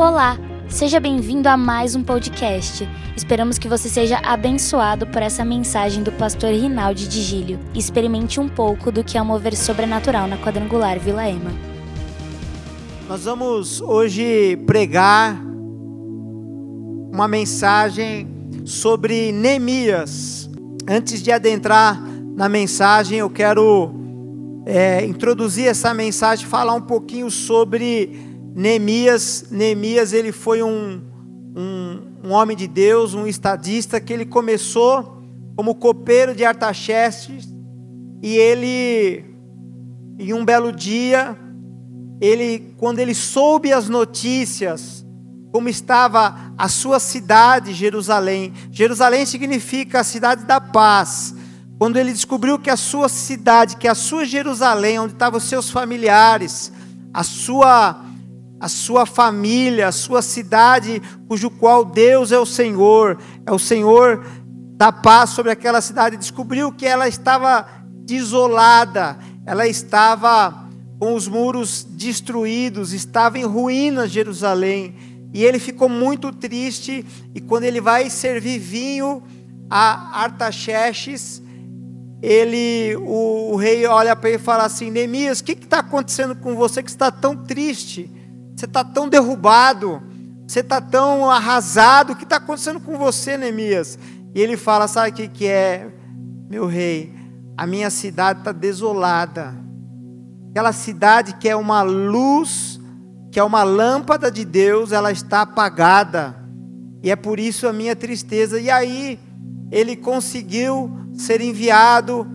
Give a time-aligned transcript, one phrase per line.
[0.00, 2.88] Olá, seja bem-vindo a mais um podcast.
[3.14, 8.48] Esperamos que você seja abençoado por essa mensagem do pastor Rinaldi de Gílio experimente um
[8.48, 11.50] pouco do que é um mover sobrenatural na quadrangular Vila Ema.
[13.06, 15.38] Nós vamos hoje pregar
[17.12, 18.26] uma mensagem
[18.64, 20.48] sobre Neemias.
[20.88, 22.02] Antes de adentrar
[22.34, 23.92] na mensagem, eu quero
[24.64, 31.00] é, introduzir essa mensagem, falar um pouquinho sobre Neemias, Neemias ele foi um,
[31.56, 35.22] um, um, homem de Deus, um estadista, que ele começou
[35.56, 37.48] como copeiro de Artaxerxes,
[38.22, 39.24] e ele,
[40.18, 41.36] em um belo dia,
[42.20, 45.06] ele, quando ele soube as notícias,
[45.52, 51.34] como estava a sua cidade, Jerusalém, Jerusalém significa a cidade da paz,
[51.78, 55.70] quando ele descobriu que a sua cidade, que a sua Jerusalém, onde estavam os seus
[55.70, 56.70] familiares,
[57.12, 58.09] a sua
[58.60, 64.22] a sua família, a sua cidade, cujo qual Deus é o Senhor, é o Senhor
[64.76, 67.66] da paz sobre aquela cidade, descobriu que ela estava
[68.04, 74.94] desolada, ela estava com os muros destruídos, estava em ruínas Jerusalém.
[75.32, 79.22] E ele ficou muito triste, e quando ele vai servir vinho
[79.70, 81.42] a Artaxerxes,
[82.20, 86.34] ele, o, o rei olha para ele e fala assim: Neemias, o que está acontecendo
[86.34, 88.10] com você que está tão triste?
[88.60, 90.02] Você está tão derrubado,
[90.46, 93.98] você está tão arrasado, o que está acontecendo com você, Neemias?
[94.34, 95.88] E ele fala: Sabe o que, que é,
[96.46, 97.10] meu rei?
[97.56, 99.54] A minha cidade está desolada.
[100.50, 102.78] Aquela cidade que é uma luz,
[103.32, 106.36] que é uma lâmpada de Deus, ela está apagada.
[107.02, 108.60] E é por isso a minha tristeza.
[108.60, 109.18] E aí,
[109.70, 112.26] ele conseguiu ser enviado,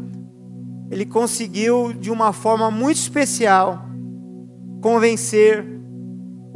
[0.90, 3.86] ele conseguiu, de uma forma muito especial,
[4.82, 5.75] convencer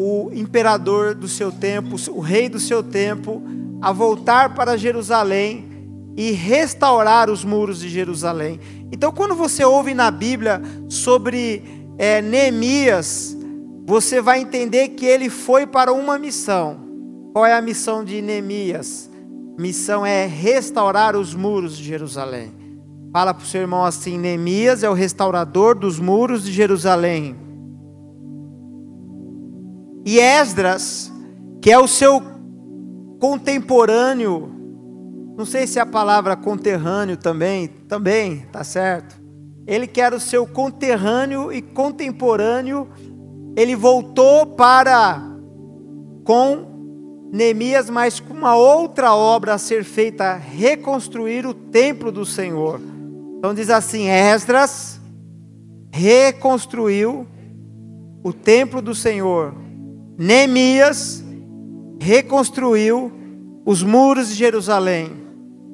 [0.02, 3.44] o imperador do seu tempo, o rei do seu tempo,
[3.82, 5.68] a voltar para Jerusalém
[6.16, 8.62] e restaurar os muros de Jerusalém.
[8.94, 11.62] Então, quando você ouve na Bíblia sobre
[11.98, 13.36] é, Neemias,
[13.86, 16.80] você vai entender que ele foi para uma missão.
[17.34, 19.10] Qual é a missão de Neemias?
[19.58, 22.54] Missão é restaurar os muros de Jerusalém.
[23.12, 27.49] Fala para o seu irmão assim: Neemias é o restaurador dos muros de Jerusalém.
[30.06, 31.12] E Esdras,
[31.62, 32.22] que é o seu
[33.20, 34.50] contemporâneo,
[35.38, 39.20] não sei se é a palavra conterrâneo também, também, tá certo?
[39.68, 42.88] Ele que era o seu conterrâneo e contemporâneo,
[43.56, 45.22] ele voltou para
[46.24, 52.82] com Neemias, mas com uma outra obra a ser feita, reconstruir o templo do Senhor.
[53.38, 55.00] Então diz assim: Esdras
[55.92, 57.28] reconstruiu
[58.24, 59.54] o templo do Senhor
[60.20, 61.24] Neemias
[61.98, 63.10] reconstruiu
[63.66, 65.14] os muros de Jerusalém.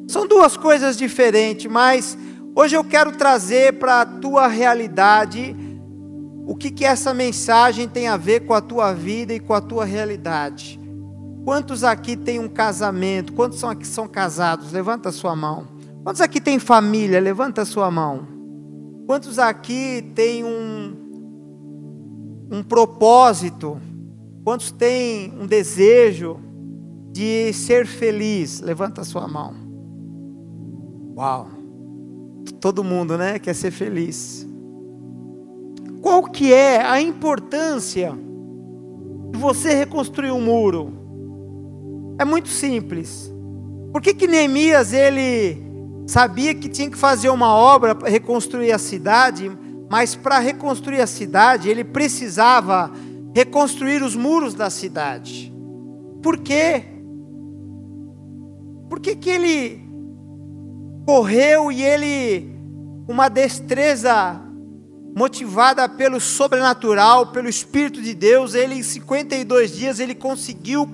[0.07, 2.15] São duas coisas diferentes, mas
[2.55, 5.55] hoje eu quero trazer para a tua realidade
[6.45, 9.59] o que, que essa mensagem tem a ver com a tua vida e com a
[9.59, 10.79] tua realidade.
[11.43, 13.33] Quantos aqui têm um casamento?
[13.33, 14.71] Quantos são aqui são casados?
[14.71, 15.65] Levanta a sua mão.
[16.03, 17.19] Quantos aqui têm família?
[17.19, 18.27] Levanta a sua mão.
[19.07, 20.95] Quantos aqui têm um,
[22.51, 23.81] um propósito?
[24.45, 26.39] Quantos têm um desejo
[27.11, 28.61] de ser feliz?
[28.61, 29.55] Levanta a sua mão.
[31.17, 31.47] Uau!
[32.61, 34.47] Todo mundo, né, quer ser feliz.
[35.99, 38.13] Qual que é a importância
[39.31, 40.93] de você reconstruir um muro?
[42.19, 43.33] É muito simples.
[43.91, 45.57] Por que que Neemias ele
[46.05, 49.51] sabia que tinha que fazer uma obra para reconstruir a cidade,
[49.89, 52.91] mas para reconstruir a cidade ele precisava
[53.35, 55.53] reconstruir os muros da cidade.
[56.23, 56.85] Por quê?
[58.89, 59.83] Por que, que ele
[61.05, 62.49] correu e ele,
[63.09, 64.41] uma destreza
[65.13, 70.89] motivada pelo sobrenatural, pelo Espírito de Deus, ele em 52 dias ele conseguiu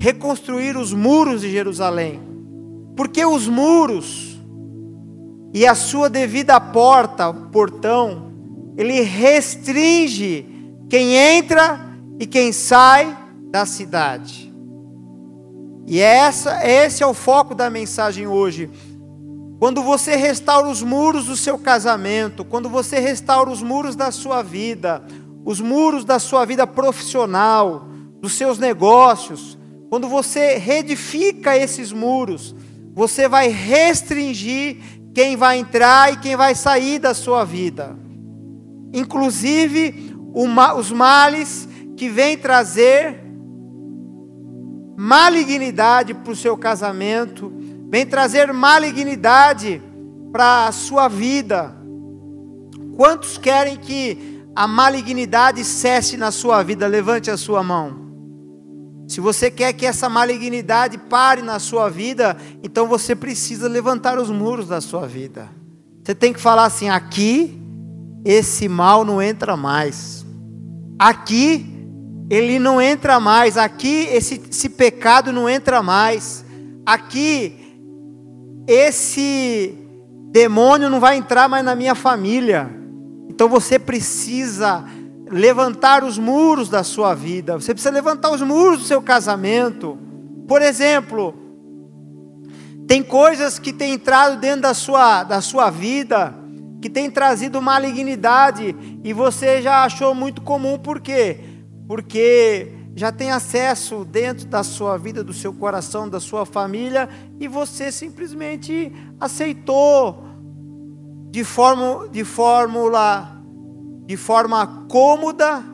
[0.00, 2.20] reconstruir os muros de Jerusalém.
[2.96, 4.36] Porque os muros
[5.52, 8.32] e a sua devida porta, portão,
[8.76, 10.44] ele restringe
[10.88, 11.83] quem entra
[12.18, 13.16] e quem sai
[13.50, 14.52] da cidade.
[15.86, 18.70] E essa, esse é o foco da mensagem hoje.
[19.58, 24.42] Quando você restaura os muros do seu casamento, quando você restaura os muros da sua
[24.42, 25.04] vida,
[25.44, 27.86] os muros da sua vida profissional,
[28.20, 29.58] dos seus negócios,
[29.90, 32.54] quando você reedifica esses muros,
[32.94, 34.78] você vai restringir
[35.14, 37.96] quem vai entrar e quem vai sair da sua vida.
[38.92, 43.22] Inclusive os males que vem trazer
[44.96, 47.52] malignidade para o seu casamento,
[47.88, 49.82] vem trazer malignidade
[50.32, 51.74] para a sua vida.
[52.96, 56.86] Quantos querem que a malignidade cesse na sua vida?
[56.86, 58.04] Levante a sua mão.
[59.06, 64.30] Se você quer que essa malignidade pare na sua vida, então você precisa levantar os
[64.30, 65.48] muros da sua vida.
[66.02, 67.60] Você tem que falar assim: aqui,
[68.24, 70.24] esse mal não entra mais.
[70.98, 71.73] Aqui,
[72.30, 73.56] ele não entra mais.
[73.56, 76.44] Aqui, esse, esse pecado não entra mais.
[76.84, 77.56] Aqui,
[78.66, 79.74] esse
[80.30, 82.70] demônio não vai entrar mais na minha família.
[83.28, 84.84] Então você precisa
[85.30, 87.54] levantar os muros da sua vida.
[87.54, 89.98] Você precisa levantar os muros do seu casamento.
[90.46, 91.34] Por exemplo,
[92.86, 96.34] tem coisas que têm entrado dentro da sua, da sua vida,
[96.82, 101.53] que têm trazido malignidade, e você já achou muito comum, por quê?
[101.86, 107.08] Porque já tem acesso dentro da sua vida, do seu coração, da sua família,
[107.40, 110.24] e você simplesmente aceitou
[111.30, 113.34] de, forma, de fórmula
[114.06, 115.64] de forma cômoda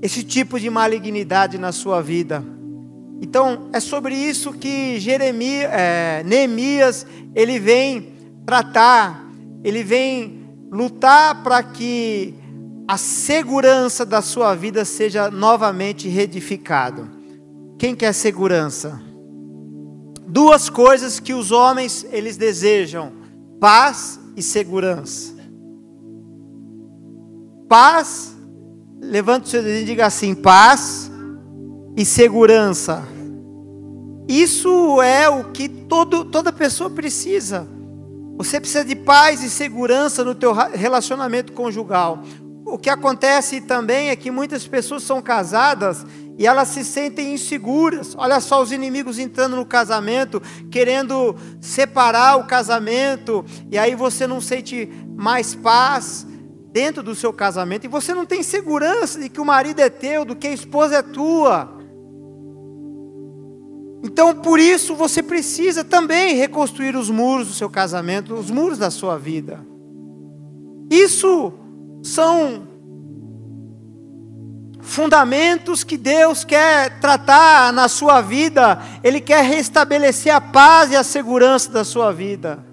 [0.00, 2.44] esse tipo de malignidade na sua vida.
[3.20, 7.06] Então, é sobre isso que Jeremias, é, Neemias,
[7.36, 8.14] ele vem
[8.44, 9.24] tratar,
[9.62, 10.40] ele vem
[10.72, 12.34] lutar para que
[12.92, 17.10] a segurança da sua vida seja novamente reedificada.
[17.78, 19.00] Quem quer segurança?
[20.28, 23.10] Duas coisas que os homens eles desejam:
[23.58, 25.32] paz e segurança.
[27.66, 28.36] Paz,
[29.00, 31.10] levante o seu dedo e diga assim: paz
[31.96, 33.02] e segurança.
[34.28, 37.66] Isso é o que todo, toda pessoa precisa.
[38.36, 42.22] Você precisa de paz e segurança no teu relacionamento conjugal.
[42.64, 46.06] O que acontece também é que muitas pessoas são casadas
[46.38, 48.14] e elas se sentem inseguras.
[48.16, 54.40] Olha só os inimigos entrando no casamento, querendo separar o casamento, e aí você não
[54.40, 56.26] sente mais paz,
[56.72, 60.24] dentro do seu casamento e você não tem segurança de que o marido é teu,
[60.24, 61.78] do que a esposa é tua.
[64.02, 68.90] Então, por isso, você precisa também reconstruir os muros do seu casamento, os muros da
[68.90, 69.64] sua vida.
[70.90, 71.52] Isso
[72.02, 72.66] são
[74.80, 81.04] fundamentos que Deus quer tratar na sua vida, Ele quer restabelecer a paz e a
[81.04, 82.66] segurança da sua vida.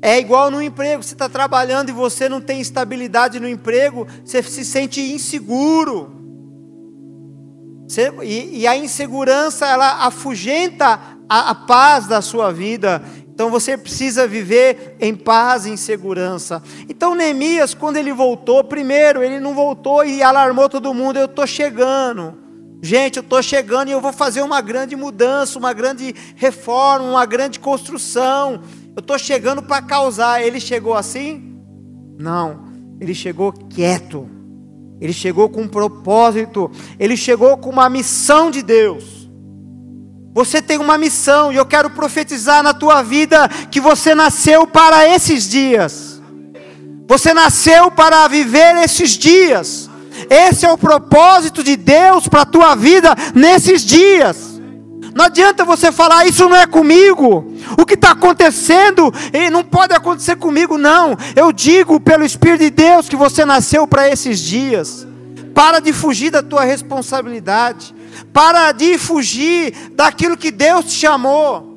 [0.00, 4.42] É igual no emprego, você está trabalhando e você não tem estabilidade no emprego, você
[4.42, 6.12] se sente inseguro.
[7.88, 13.02] Você, e, e, a insegurança, ela afugenta a, a paz da sua vida.
[13.34, 16.62] Então você precisa viver em paz em segurança.
[16.88, 21.44] Então Neemias, quando ele voltou, primeiro, ele não voltou e alarmou todo mundo: eu estou
[21.44, 22.44] chegando.
[22.80, 27.26] Gente, eu estou chegando e eu vou fazer uma grande mudança, uma grande reforma, uma
[27.26, 28.60] grande construção.
[28.94, 30.42] Eu estou chegando para causar.
[30.42, 31.58] Ele chegou assim?
[32.18, 32.66] Não.
[33.00, 34.28] Ele chegou quieto.
[35.00, 36.70] Ele chegou com um propósito.
[37.00, 39.23] Ele chegou com uma missão de Deus.
[40.34, 45.08] Você tem uma missão e eu quero profetizar na tua vida que você nasceu para
[45.08, 46.20] esses dias.
[47.06, 49.88] Você nasceu para viver esses dias.
[50.28, 54.60] Esse é o propósito de Deus para a tua vida nesses dias.
[55.14, 57.54] Não adianta você falar, isso não é comigo.
[57.78, 59.12] O que está acontecendo
[59.52, 61.16] não pode acontecer comigo, não.
[61.36, 65.06] Eu digo pelo Espírito de Deus que você nasceu para esses dias.
[65.54, 67.94] Para de fugir da tua responsabilidade.
[68.34, 71.72] Para de fugir daquilo que Deus te chamou.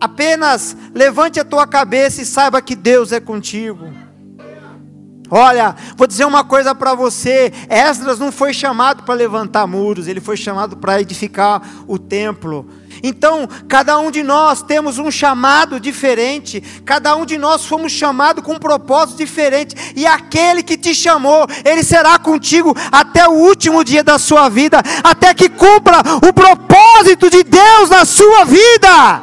[0.00, 3.92] Apenas levante a tua cabeça e saiba que Deus é contigo.
[5.28, 10.20] Olha, vou dizer uma coisa para você: Esdras não foi chamado para levantar muros, ele
[10.20, 12.68] foi chamado para edificar o templo.
[13.02, 18.44] Então, cada um de nós temos um chamado diferente, cada um de nós fomos chamados
[18.44, 23.84] com um propósito diferente, e aquele que te chamou, ele será contigo até o último
[23.84, 29.22] dia da sua vida, até que cumpra o propósito de Deus na sua vida.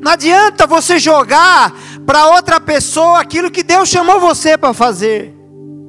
[0.00, 1.72] Não adianta você jogar
[2.06, 5.35] para outra pessoa aquilo que Deus chamou você para fazer.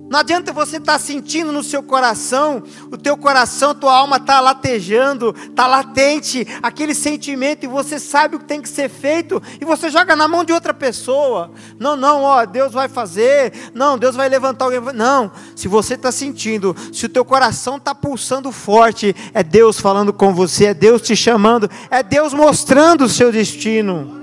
[0.09, 4.39] Não adianta você estar tá sentindo no seu coração, o teu coração, tua alma está
[4.39, 9.65] latejando, está latente, aquele sentimento, e você sabe o que tem que ser feito, e
[9.65, 11.51] você joga na mão de outra pessoa.
[11.77, 14.79] Não, não, ó, Deus vai fazer, não, Deus vai levantar alguém.
[14.93, 20.13] Não, se você está sentindo, se o teu coração está pulsando forte, é Deus falando
[20.13, 24.15] com você, é Deus te chamando, é Deus mostrando o seu destino.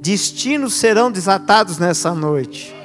[0.00, 2.77] Destinos serão desatados nessa noite.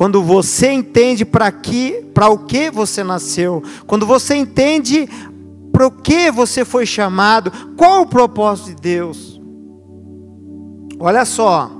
[0.00, 5.06] Quando você entende para que, para o que você nasceu, quando você entende
[5.70, 9.38] para o que você foi chamado, qual o propósito de Deus.
[10.98, 11.70] Olha só,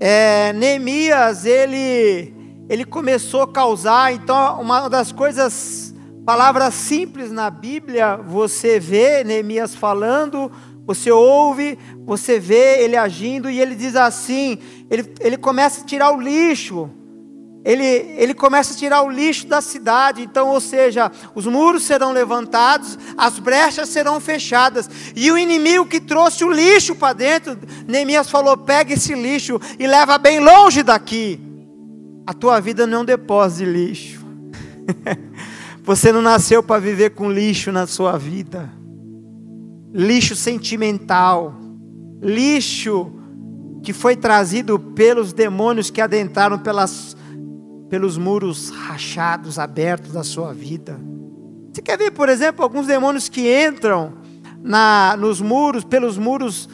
[0.00, 2.34] é, Neemias ele
[2.66, 5.94] ele começou a causar, então uma das coisas,
[6.24, 10.50] palavras simples na Bíblia, você vê Neemias falando,
[10.86, 14.56] você ouve, você vê ele agindo e ele diz assim,
[14.88, 16.90] ele, ele começa a tirar o lixo,
[17.68, 17.84] ele,
[18.16, 22.98] ele começa a tirar o lixo da cidade, então, ou seja, os muros serão levantados,
[23.14, 28.56] as brechas serão fechadas, e o inimigo que trouxe o lixo para dentro, Neemias falou:
[28.56, 31.38] pega esse lixo e leva bem longe daqui.
[32.26, 34.26] A tua vida não é um depósito de lixo.
[35.84, 38.72] Você não nasceu para viver com lixo na sua vida.
[39.92, 41.54] Lixo sentimental,
[42.22, 43.12] lixo
[43.82, 47.17] que foi trazido pelos demônios que adentraram pelas
[47.88, 50.98] pelos muros rachados, abertos da sua vida.
[51.72, 54.14] Você quer ver, por exemplo, alguns demônios que entram
[54.62, 56.68] na, nos muros, pelos muros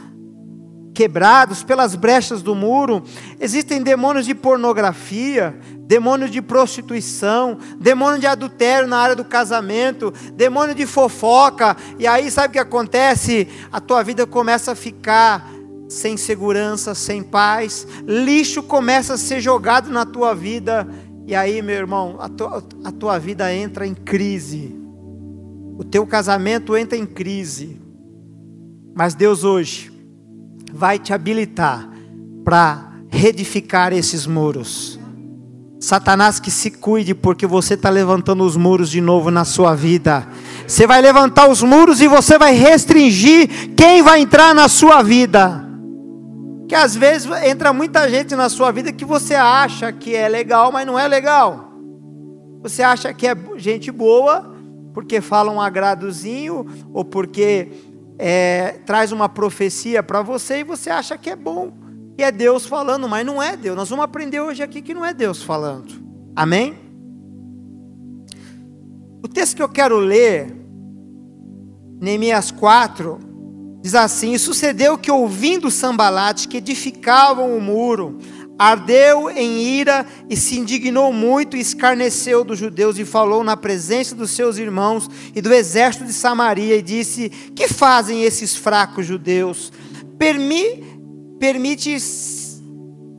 [0.94, 3.02] quebrados, pelas brechas do muro.
[3.40, 10.74] Existem demônios de pornografia, demônio de prostituição, demônio de adultério na área do casamento, demônio
[10.74, 11.76] de fofoca.
[11.98, 13.48] E aí sabe o que acontece?
[13.72, 15.50] A tua vida começa a ficar
[15.88, 17.86] sem segurança, sem paz.
[18.06, 20.88] Lixo começa a ser jogado na tua vida
[21.26, 24.78] e aí, meu irmão, a tua, a tua vida entra em crise.
[25.78, 27.80] O teu casamento entra em crise.
[28.94, 29.90] Mas Deus hoje
[30.72, 31.88] vai te habilitar
[32.44, 35.00] para reedificar esses muros.
[35.80, 40.26] Satanás que se cuide, porque você está levantando os muros de novo na sua vida.
[40.66, 45.63] Você vai levantar os muros e você vai restringir quem vai entrar na sua vida.
[46.74, 50.72] Que às vezes entra muita gente na sua vida que você acha que é legal,
[50.72, 51.72] mas não é legal.
[52.62, 54.52] Você acha que é gente boa
[54.92, 57.68] porque fala um agradozinho ou porque
[58.18, 61.72] é, traz uma profecia para você e você acha que é bom,
[62.16, 63.76] que é Deus falando, mas não é Deus.
[63.76, 65.94] Nós vamos aprender hoje aqui que não é Deus falando.
[66.34, 66.76] Amém?
[69.22, 70.52] O texto que eu quero ler,
[72.00, 73.20] Neemias 4,
[73.84, 78.18] Diz assim: E sucedeu que, ouvindo Sambalate, que edificavam o muro,
[78.58, 84.14] ardeu em ira e se indignou muito e escarneceu dos judeus e falou na presença
[84.14, 89.70] dos seus irmãos e do exército de Samaria e disse: Que fazem esses fracos judeus?
[90.18, 90.82] Permi,
[91.38, 91.94] permite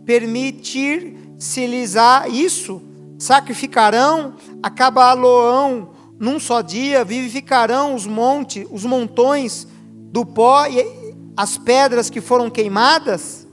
[0.04, 1.94] permitir-se-lhes
[2.32, 2.82] isso?
[3.20, 9.68] Sacrificarão, acabá-lo-ão num só dia, vivificarão os montes, os montões
[10.16, 13.46] do pó e as pedras que foram queimadas,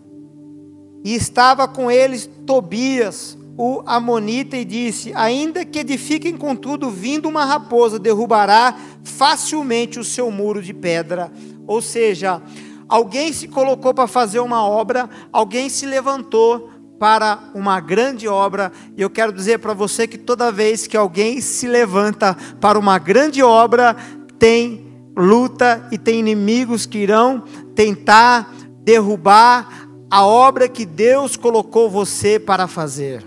[1.04, 7.44] e estava com eles Tobias, o Amonita, e disse: Ainda que edifiquem, contudo, vindo uma
[7.44, 11.32] raposa, derrubará facilmente o seu muro de pedra.
[11.66, 12.40] Ou seja,
[12.88, 19.02] alguém se colocou para fazer uma obra, alguém se levantou para uma grande obra, e
[19.02, 23.42] eu quero dizer para você que toda vez que alguém se levanta para uma grande
[23.42, 23.96] obra,
[24.38, 27.42] tem luta e tem inimigos que irão
[27.74, 28.52] tentar
[28.82, 33.24] derrubar a obra que Deus colocou você para fazer.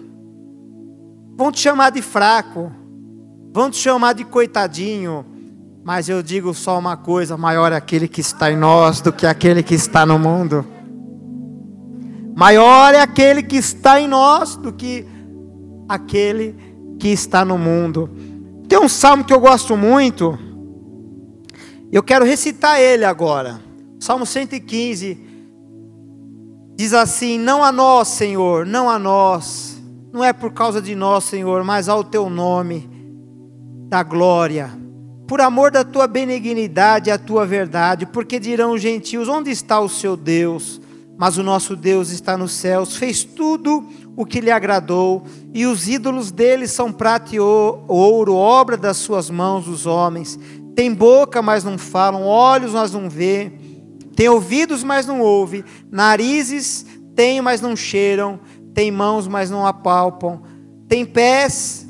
[1.37, 2.71] Vão te chamar de fraco,
[3.53, 5.25] vão te chamar de coitadinho,
[5.83, 9.25] mas eu digo só uma coisa: maior é aquele que está em nós do que
[9.25, 10.65] aquele que está no mundo.
[12.35, 15.05] Maior é aquele que está em nós do que
[15.87, 16.55] aquele
[16.99, 18.09] que está no mundo.
[18.67, 20.37] Tem um salmo que eu gosto muito,
[21.95, 23.61] eu quero recitar ele agora.
[24.01, 25.17] Salmo 115
[26.75, 31.23] diz assim: Não a nós, Senhor, não a nós, não é por causa de nós,
[31.23, 32.89] Senhor, mas ao teu nome
[33.87, 34.77] da glória.
[35.25, 39.79] Por amor da tua benignidade e a tua verdade, porque dirão os gentios: Onde está
[39.79, 40.81] o seu Deus?
[41.17, 43.87] Mas o nosso Deus está nos céus, fez tudo
[44.17, 45.23] o que lhe agradou,
[45.53, 50.37] e os ídolos dele são prata e ouro, obra das suas mãos, os homens.
[50.75, 53.51] Tem boca, mas não falam, olhos, mas não vê.
[54.15, 55.63] Tem ouvidos, mas não ouve.
[55.89, 58.39] Narizes tem, mas não cheiram.
[58.73, 60.41] Tem mãos, mas não apalpam.
[60.87, 61.87] Tem pés,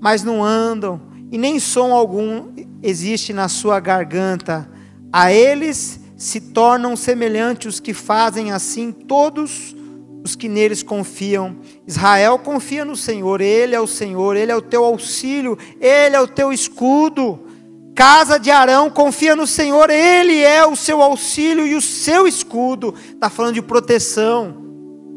[0.00, 1.00] mas não andam.
[1.30, 2.52] E nem som algum
[2.82, 4.70] existe na sua garganta.
[5.12, 9.74] A eles se tornam semelhantes os que fazem assim todos
[10.24, 11.56] os que neles confiam.
[11.86, 16.20] Israel confia no Senhor, Ele é o Senhor, Ele é o teu auxílio, Ele é
[16.20, 17.47] o teu escudo.
[17.98, 22.94] Casa de Arão, confia no Senhor, Ele é o seu auxílio e o seu escudo.
[23.10, 24.56] Está falando de proteção.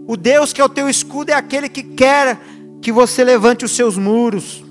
[0.07, 2.39] O Deus que é o teu escudo é aquele que quer
[2.81, 4.63] que você levante os seus muros.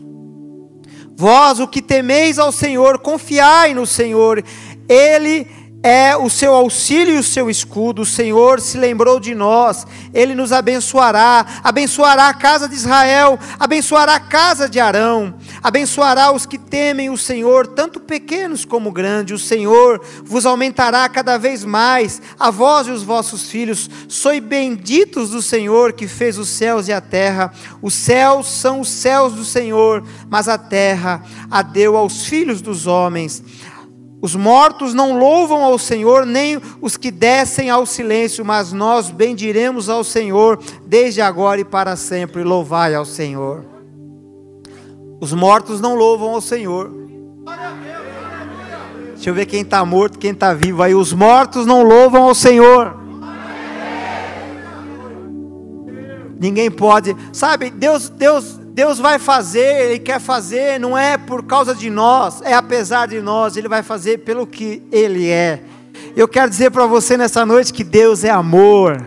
[1.16, 4.42] Vós, o que temeis ao Senhor, confiai no Senhor,
[4.88, 5.46] Ele é
[6.20, 8.02] o seu auxílio e o seu escudo.
[8.02, 14.16] O Senhor se lembrou de nós, ele nos abençoará, abençoará a casa de Israel, abençoará
[14.16, 19.42] a casa de Arão, abençoará os que temem o Senhor, tanto pequenos como grandes.
[19.42, 23.88] O Senhor vos aumentará cada vez mais, a vós e os vossos filhos.
[24.08, 27.52] Sois benditos do Senhor que fez os céus e a terra.
[27.80, 32.86] Os céus são os céus do Senhor, mas a terra a deu aos filhos dos
[32.86, 33.42] homens.
[34.22, 39.88] Os mortos não louvam ao Senhor, nem os que descem ao silêncio, mas nós bendiremos
[39.88, 42.44] ao Senhor desde agora e para sempre.
[42.44, 43.64] Louvai ao Senhor.
[45.20, 46.90] Os mortos não louvam ao Senhor.
[49.14, 50.94] Deixa eu ver quem está morto, quem está vivo aí.
[50.94, 52.96] Os mortos não louvam ao Senhor.
[56.38, 57.68] Ninguém pode, sabe?
[57.70, 62.54] Deus, Deus, Deus vai fazer, Ele quer fazer, não é por causa de nós, é
[62.54, 65.62] apesar de nós, Ele vai fazer pelo que Ele é.
[66.16, 69.04] Eu quero dizer para você nessa noite que Deus é amor.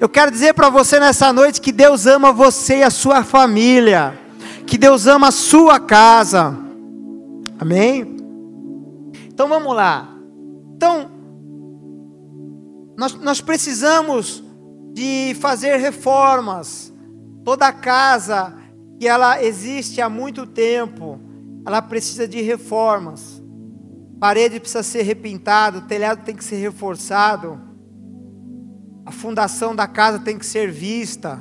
[0.00, 4.18] Eu quero dizer para você nessa noite que Deus ama você e a sua família,
[4.66, 6.56] que Deus ama a sua casa.
[7.58, 8.16] Amém?
[9.26, 10.08] Então vamos lá.
[10.76, 11.10] Então,
[12.96, 14.42] nós, nós precisamos
[14.92, 16.92] de fazer reformas.
[17.44, 18.54] Toda casa
[19.04, 21.20] que ela existe há muito tempo,
[21.66, 23.42] ela precisa de reformas.
[24.18, 27.60] parede precisa ser repintada, telhado tem que ser reforçado.
[29.04, 31.38] A fundação da casa tem que ser vista.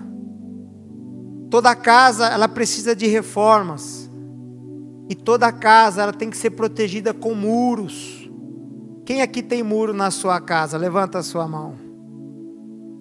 [1.50, 4.12] Toda casa ela precisa de reformas.
[5.10, 8.29] E toda casa ela tem que ser protegida com muros.
[9.05, 10.77] Quem aqui tem muro na sua casa?
[10.77, 11.75] Levanta a sua mão.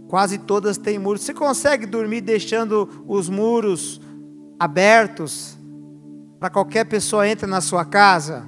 [0.06, 1.22] Quase todas têm muros.
[1.22, 4.00] Você consegue dormir deixando os muros
[4.62, 5.58] abertos
[6.38, 8.44] para qualquer pessoa entre na sua casa.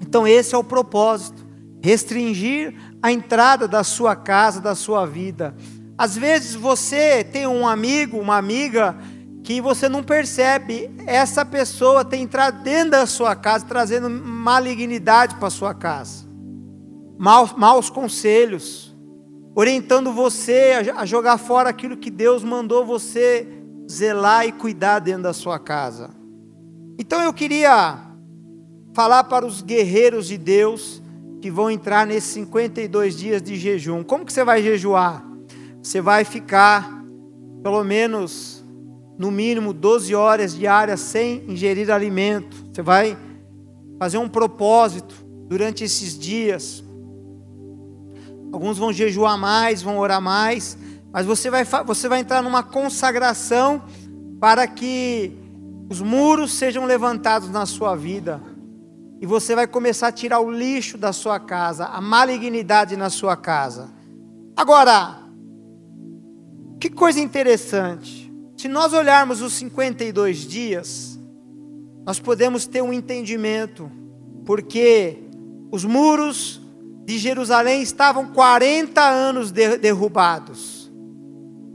[0.00, 1.44] Então esse é o propósito,
[1.82, 2.72] restringir
[3.02, 5.56] a entrada da sua casa, da sua vida.
[5.96, 8.96] Às vezes você tem um amigo, uma amiga
[9.42, 15.50] que você não percebe, essa pessoa tem entrado dentro da sua casa, trazendo malignidade para
[15.50, 16.28] sua casa.
[17.18, 18.96] Maus, maus conselhos,
[19.52, 23.57] orientando você a jogar fora aquilo que Deus mandou você
[23.90, 26.10] zelar e cuidar dentro da sua casa.
[26.98, 27.98] Então eu queria
[28.92, 31.02] falar para os guerreiros de Deus
[31.40, 34.02] que vão entrar nesses 52 dias de jejum.
[34.02, 35.24] Como que você vai jejuar?
[35.82, 37.02] Você vai ficar
[37.62, 38.64] pelo menos
[39.16, 42.56] no mínimo 12 horas diárias sem ingerir alimento.
[42.72, 43.16] Você vai
[43.98, 45.14] fazer um propósito
[45.48, 46.84] durante esses dias.
[48.52, 50.76] Alguns vão jejuar mais, vão orar mais,
[51.12, 53.82] mas você vai, você vai entrar numa consagração
[54.40, 55.32] para que
[55.88, 58.40] os muros sejam levantados na sua vida.
[59.20, 63.36] E você vai começar a tirar o lixo da sua casa, a malignidade na sua
[63.36, 63.90] casa.
[64.54, 65.22] Agora,
[66.78, 68.32] que coisa interessante.
[68.56, 71.18] Se nós olharmos os 52 dias,
[72.04, 73.90] nós podemos ter um entendimento,
[74.44, 75.18] porque
[75.70, 76.60] os muros
[77.04, 80.77] de Jerusalém estavam 40 anos derrubados.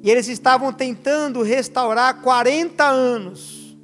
[0.03, 3.77] E eles estavam tentando restaurar 40 anos.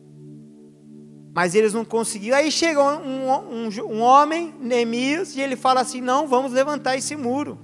[1.34, 2.36] Mas eles não conseguiram.
[2.36, 7.16] Aí chega um, um, um homem, Neemias, e ele fala assim: não, vamos levantar esse
[7.16, 7.58] muro.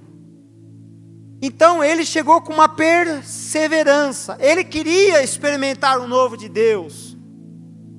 [1.42, 4.38] Então ele chegou com uma perseverança.
[4.40, 7.14] Ele queria experimentar o novo de Deus.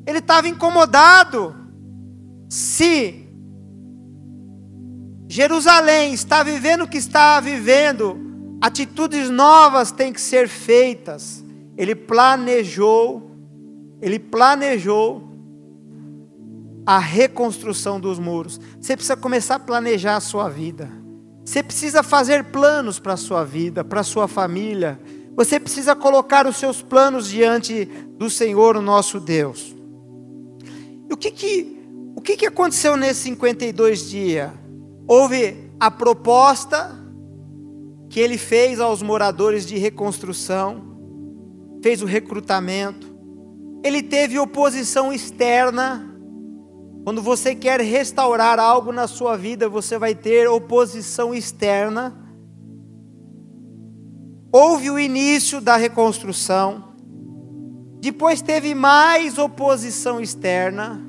[0.08, 1.56] Ele estava incomodado.
[2.50, 3.28] Se
[5.28, 8.27] Jerusalém está vivendo o que está vivendo,
[8.60, 11.44] Atitudes novas têm que ser feitas.
[11.78, 13.32] Ele planejou,
[14.02, 15.24] ele planejou
[16.86, 18.60] a reconstrução dos muros.
[18.80, 20.90] Você precisa começar a planejar a sua vida.
[21.46, 25.00] Você precisa fazer planos para a sua vida, para a sua família.
[25.36, 29.76] Você precisa colocar os seus planos diante do Senhor, o nosso Deus.
[31.10, 31.78] E o que que,
[32.16, 34.52] o que, que aconteceu nesses 52 dias?
[35.08, 36.98] Houve a proposta
[38.18, 40.82] que ele fez aos moradores de reconstrução,
[41.84, 43.16] fez o recrutamento.
[43.84, 46.04] Ele teve oposição externa.
[47.04, 52.12] Quando você quer restaurar algo na sua vida, você vai ter oposição externa.
[54.52, 56.96] Houve o início da reconstrução.
[58.02, 61.06] Depois teve mais oposição externa.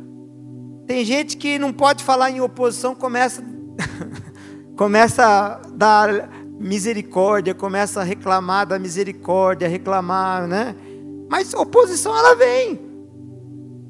[0.86, 3.42] Tem gente que não pode falar em oposição, começa
[4.76, 10.74] começa a dar misericórdia, começa a reclamar da misericórdia, reclamar, né?
[11.28, 12.80] Mas oposição ela vem.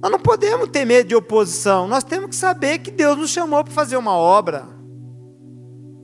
[0.01, 1.89] Nós não podemos ter medo de oposição.
[1.89, 4.67] Nós temos que saber que Deus nos chamou para fazer uma obra.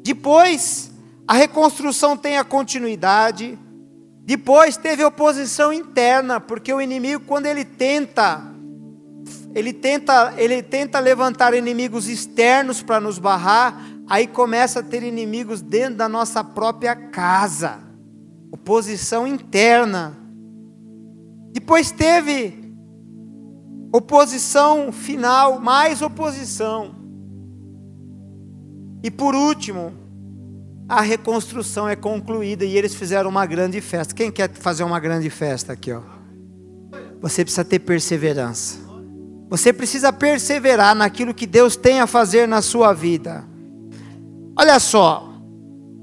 [0.02, 0.90] Depois,
[1.26, 3.58] a reconstrução tem a continuidade.
[4.22, 8.54] Depois teve oposição interna, porque o inimigo quando ele tenta
[9.54, 15.60] ele tenta, ele tenta levantar inimigos externos para nos barrar, aí começa a ter inimigos
[15.60, 17.78] dentro da nossa própria casa.
[18.50, 20.16] Oposição interna.
[21.52, 22.74] Depois teve
[23.92, 26.94] oposição final, mais oposição.
[29.02, 29.92] E por último,
[30.88, 34.14] a reconstrução é concluída e eles fizeram uma grande festa.
[34.14, 36.00] Quem quer fazer uma grande festa aqui, ó?
[37.20, 38.78] Você precisa ter perseverança.
[39.48, 43.44] Você precisa perseverar naquilo que Deus tem a fazer na sua vida.
[44.56, 45.30] Olha só,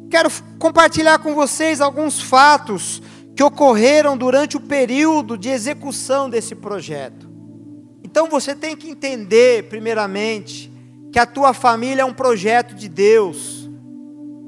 [0.09, 3.01] quero compartilhar com vocês alguns fatos
[3.33, 7.29] que ocorreram durante o período de execução desse projeto.
[8.03, 10.69] Então você tem que entender, primeiramente,
[11.13, 13.69] que a tua família é um projeto de Deus.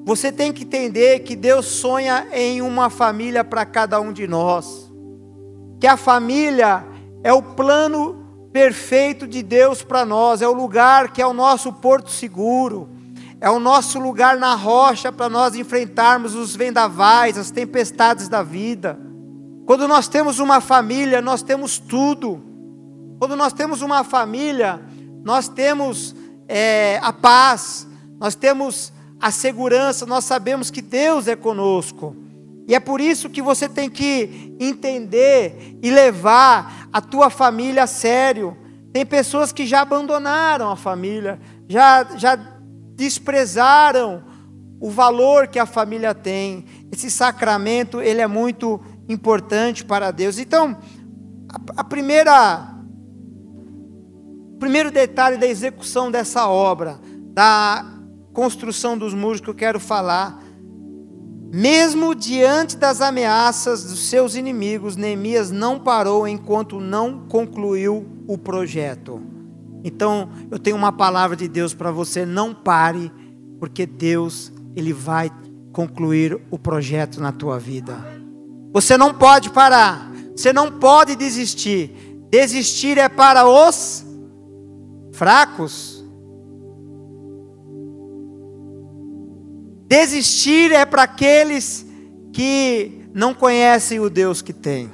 [0.05, 4.91] Você tem que entender que Deus sonha em uma família para cada um de nós.
[5.79, 6.85] Que a família
[7.23, 11.71] é o plano perfeito de Deus para nós, é o lugar que é o nosso
[11.71, 12.89] porto seguro,
[13.43, 18.97] é o nosso lugar na rocha para nós enfrentarmos os vendavais, as tempestades da vida.
[19.65, 22.41] Quando nós temos uma família, nós temos tudo.
[23.19, 24.79] Quando nós temos uma família,
[25.25, 26.15] nós temos
[26.47, 27.85] é, a paz,
[28.17, 32.15] nós temos a segurança, nós sabemos que Deus é conosco.
[32.65, 37.87] E é por isso que você tem que entender e levar a tua família a
[37.87, 38.55] sério.
[38.93, 42.52] Tem pessoas que já abandonaram a família, já, já
[42.95, 44.23] desprezaram
[44.79, 46.65] o valor que a família tem.
[46.91, 50.37] Esse sacramento, ele é muito importante para Deus.
[50.37, 50.77] Então,
[51.49, 52.69] a, a primeira
[54.59, 56.97] primeiro detalhe da execução dessa obra,
[57.33, 57.85] da
[58.31, 60.41] construção dos muros que eu quero falar.
[61.51, 69.21] Mesmo diante das ameaças dos seus inimigos, Neemias não parou enquanto não concluiu o projeto.
[69.83, 73.11] Então, eu tenho uma palavra de Deus para você: não pare,
[73.59, 75.29] porque Deus, Ele vai
[75.73, 77.97] concluir o projeto na tua vida.
[78.71, 81.91] Você não pode parar, você não pode desistir.
[82.29, 84.05] Desistir é para os
[85.11, 86.03] fracos.
[89.87, 91.85] Desistir é para aqueles
[92.31, 94.89] que não conhecem o Deus que tem.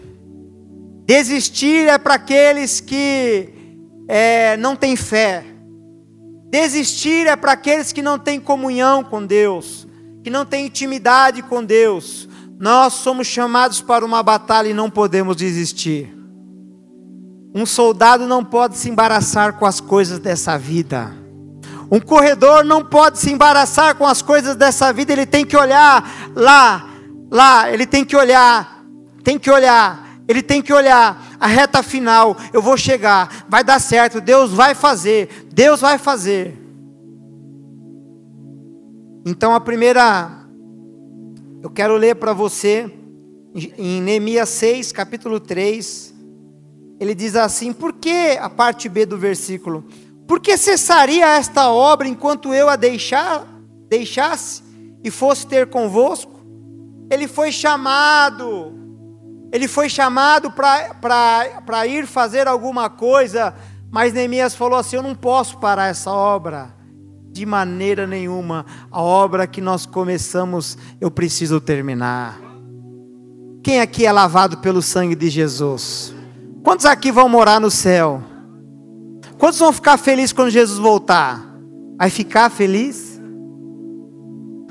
[1.06, 3.58] Desistir é para aqueles que
[4.09, 5.45] é, não têm fé.
[6.49, 9.87] Desistir é para aqueles que não têm comunhão com Deus,
[10.23, 12.27] que não têm intimidade com Deus.
[12.59, 16.11] Nós somos chamados para uma batalha e não podemos desistir.
[17.53, 21.13] Um soldado não pode se embaraçar com as coisas dessa vida.
[21.91, 26.31] Um corredor não pode se embaraçar com as coisas dessa vida, ele tem que olhar
[26.35, 26.89] lá,
[27.31, 28.83] lá, ele tem que olhar,
[29.23, 32.37] tem que olhar, ele tem que olhar a reta final.
[32.53, 36.57] Eu vou chegar, vai dar certo, Deus vai fazer, Deus vai fazer.
[39.25, 40.29] Então a primeira,
[41.61, 42.89] eu quero ler para você,
[43.77, 46.19] em Neemias 6, capítulo 3
[46.99, 49.85] ele diz assim: por que a parte B do versículo?
[50.27, 53.47] Por que cessaria esta obra enquanto eu a deixar,
[53.87, 54.61] deixasse
[55.03, 56.39] e fosse ter convosco?
[57.09, 58.73] Ele foi chamado,
[59.51, 63.53] ele foi chamado para ir fazer alguma coisa,
[63.91, 66.73] mas Neemias falou assim: Eu não posso parar essa obra,
[67.31, 68.65] de maneira nenhuma.
[68.91, 72.39] A obra que nós começamos, eu preciso terminar.
[73.63, 76.13] Quem aqui é lavado pelo sangue de Jesus?
[76.63, 78.23] Quantos aqui vão morar no céu?
[79.38, 81.43] Quantos vão ficar felizes quando Jesus voltar?
[81.97, 83.19] Vai ficar feliz?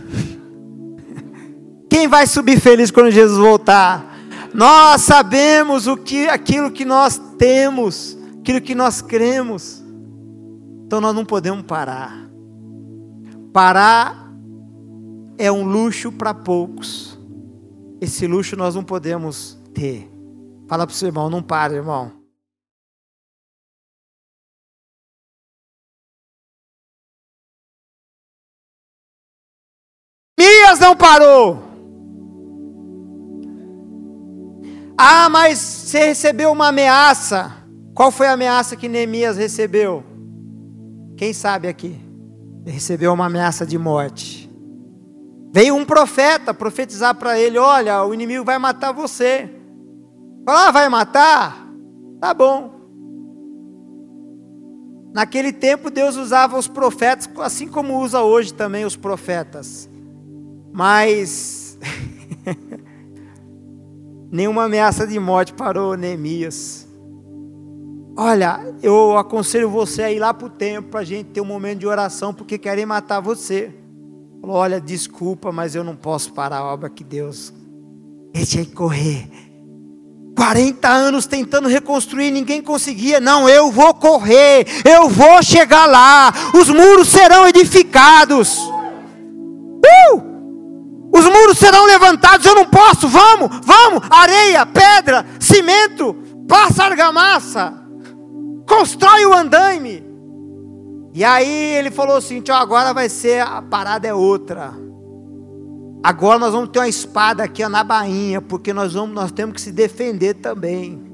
[1.91, 4.08] Quem vai subir feliz quando Jesus voltar?
[4.55, 9.83] Nós sabemos o que, aquilo que nós temos, aquilo que nós cremos.
[10.87, 12.29] Então nós não podemos parar.
[13.53, 14.29] Parar
[15.37, 17.19] é um luxo para poucos.
[18.01, 20.11] Esse luxo nós não podemos ter.
[20.67, 22.13] Fala para o seu irmão, não para, irmão.
[30.39, 31.68] Mias não parou.
[35.01, 37.53] Ah, mas você recebeu uma ameaça.
[37.95, 40.03] Qual foi a ameaça que Neemias recebeu?
[41.17, 41.97] Quem sabe aqui?
[42.65, 44.51] Ele recebeu uma ameaça de morte.
[45.53, 49.49] Veio um profeta profetizar para ele: Olha, o inimigo vai matar você.
[50.45, 51.69] Fala, ah, vai matar?
[52.21, 52.73] Tá bom.
[55.13, 59.89] Naquele tempo Deus usava os profetas, assim como usa hoje também os profetas.
[60.73, 61.79] Mas
[64.31, 66.87] nenhuma ameaça de morte parou Neemias.
[68.17, 71.45] Olha, eu aconselho você a ir lá para o templo para a gente ter um
[71.45, 73.73] momento de oração, porque querem matar você.
[74.43, 77.53] Olha, desculpa, mas eu não posso parar a obra que Deus.
[78.33, 79.29] Deixa aí correr.
[80.37, 83.21] 40 anos tentando reconstruir, ninguém conseguia.
[83.21, 86.33] Não, eu vou correr, eu vou chegar lá.
[86.55, 88.59] Os muros serão edificados.
[88.59, 90.28] Uh!
[91.19, 92.47] Os muros serão levantados.
[92.47, 93.09] Eu não posso.
[93.09, 94.03] Vamos, vamos.
[94.11, 96.15] Areia, pedra, cimento,
[96.47, 97.89] passa argamassa
[98.69, 100.05] constrói o andaime.
[101.15, 104.75] E aí ele falou assim: agora vai ser, a parada é outra.
[106.05, 109.61] Agora nós vamos ter uma espada aqui na bainha, porque nós, vamos, nós temos que
[109.61, 111.07] se defender também.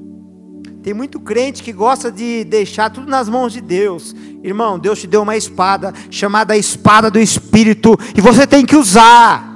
[0.83, 4.14] Tem muito crente que gosta de deixar tudo nas mãos de Deus.
[4.43, 9.54] Irmão, Deus te deu uma espada chamada espada do Espírito, e você tem que usar.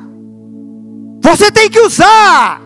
[1.28, 2.62] Você tem que usar.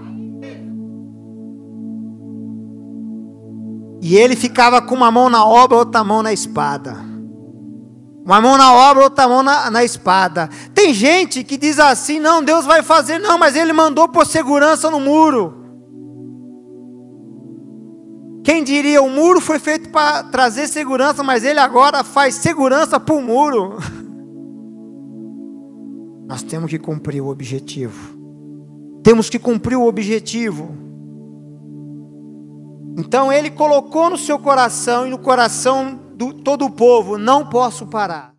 [4.01, 6.97] E ele ficava com uma mão na obra, outra mão na espada.
[8.25, 10.49] Uma mão na obra, outra mão na, na espada.
[10.73, 14.89] Tem gente que diz assim: não, Deus vai fazer, não, mas ele mandou por segurança
[14.89, 15.61] no muro.
[18.45, 23.15] Quem diria, o muro foi feito para trazer segurança, mas ele agora faz segurança para
[23.15, 23.79] o muro.
[26.27, 28.22] Nós temos que cumprir o objetivo.
[29.03, 30.77] Temos que cumprir o objetivo.
[32.97, 37.87] Então ele colocou no seu coração e no coração de todo o povo: não posso
[37.87, 38.32] parar.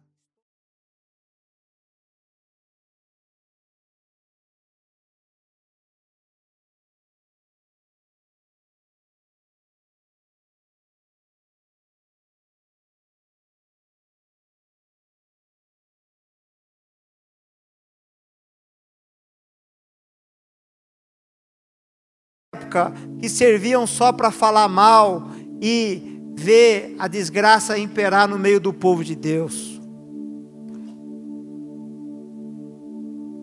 [22.74, 25.30] Época que serviam só para falar mal
[25.62, 29.80] e ver a desgraça imperar no meio do povo de Deus.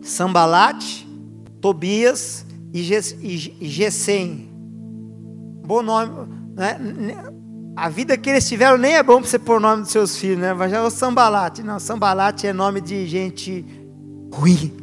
[0.01, 1.07] Sambalate,
[1.61, 2.83] Tobias e
[3.61, 4.49] Gesem.
[5.65, 6.11] Bom nome,
[6.55, 6.77] né?
[7.75, 10.17] A vida que eles tiveram nem é bom para você pôr o nome dos seus
[10.17, 10.53] filhos, né?
[10.53, 11.63] Mas já é o Sambalate.
[11.63, 13.65] Não, Sambalate é nome de gente
[14.33, 14.73] ruim.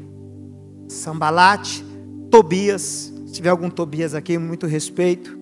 [0.89, 1.85] Sambalate,
[2.31, 5.39] Tobias se tiver algum Tobias aqui, muito respeito.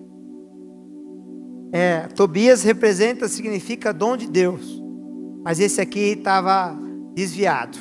[1.71, 4.83] É, Tobias representa, significa dom de Deus.
[5.41, 6.77] Mas esse aqui estava
[7.15, 7.77] desviado.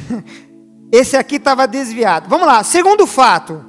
[0.90, 2.26] esse aqui estava desviado.
[2.26, 3.62] Vamos lá, segundo fato.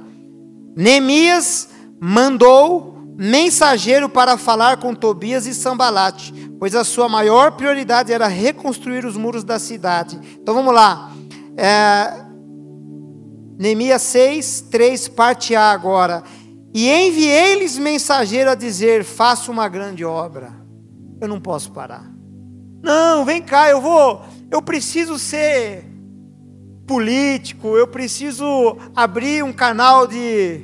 [0.74, 1.68] Neemias
[2.00, 9.04] mandou mensageiro para falar com Tobias e Sambalate, pois a sua maior prioridade era reconstruir
[9.04, 10.18] os muros da cidade.
[10.40, 11.12] Então vamos lá.
[11.54, 12.24] É,
[13.58, 16.22] Neemias 6, 3, parte A agora.
[16.74, 20.52] E enviei-lhes mensageiro a dizer: faça uma grande obra.
[21.20, 22.12] Eu não posso parar.
[22.82, 24.22] Não, vem cá, eu vou.
[24.50, 25.86] Eu preciso ser
[26.86, 30.60] político, eu preciso abrir um canal de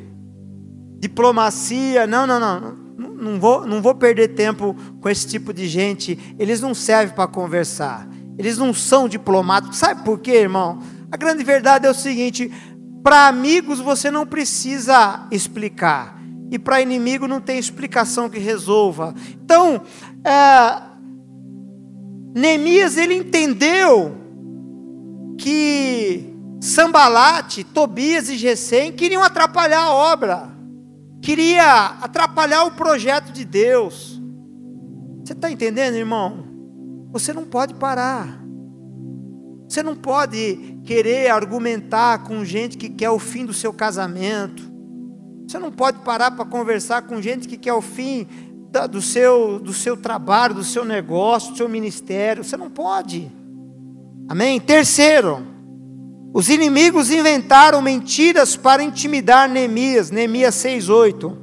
[0.98, 2.06] diplomacia.
[2.06, 2.80] Não, não, não.
[2.98, 6.34] Não, vou, não vou perder tempo com esse tipo de gente.
[6.38, 8.08] Eles não servem para conversar.
[8.38, 9.78] Eles não são diplomáticos.
[9.78, 10.80] Sabe por quê, irmão?
[11.12, 12.50] A grande verdade é o seguinte:
[13.02, 16.20] para amigos você não precisa explicar.
[16.50, 19.14] E para inimigo não tem explicação que resolva.
[19.44, 19.82] Então,
[20.24, 20.82] é,
[22.34, 24.16] Neemias ele entendeu
[25.38, 30.50] que Sambalate, Tobias e Gesem queriam atrapalhar a obra,
[31.22, 34.20] queria atrapalhar o projeto de Deus.
[35.24, 36.44] Você está entendendo, irmão?
[37.12, 38.39] Você não pode parar.
[39.70, 44.68] Você não pode querer argumentar com gente que quer o fim do seu casamento.
[45.46, 48.26] Você não pode parar para conversar com gente que quer o fim
[48.90, 52.42] do seu, do seu trabalho, do seu negócio, do seu ministério.
[52.42, 53.30] Você não pode.
[54.28, 54.58] Amém?
[54.58, 55.46] Terceiro,
[56.34, 60.10] os inimigos inventaram mentiras para intimidar Neemias.
[60.10, 61.36] Neemias 6,8.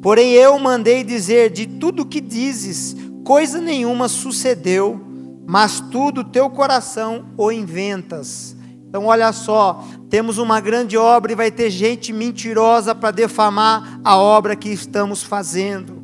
[0.00, 5.11] Porém eu mandei dizer: de tudo que dizes, coisa nenhuma sucedeu
[5.46, 8.56] mas tudo teu coração o inventas.
[8.88, 14.16] Então, olha só, temos uma grande obra e vai ter gente mentirosa para defamar a
[14.16, 16.02] obra que estamos fazendo.